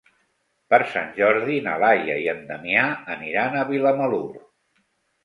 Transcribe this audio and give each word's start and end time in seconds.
Per 0.73 0.77
Sant 0.93 1.11
Jordi 1.17 1.57
na 1.67 1.75
Laia 1.83 2.15
i 2.21 2.25
en 2.33 2.41
Damià 2.53 2.87
aniran 3.17 3.59
a 3.61 3.67
Vilamalur. 3.73 4.23